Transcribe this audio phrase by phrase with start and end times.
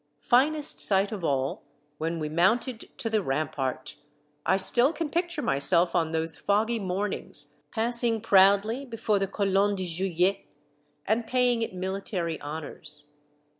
[0.23, 1.61] Finest sight of all
[1.99, 3.97] when we mounted to the rampart!
[4.47, 9.85] I still can picture myself on those foggy mornings, passing proudly before the Colonne de
[9.85, 10.43] Juillet,
[11.05, 13.11] and paying it military honors.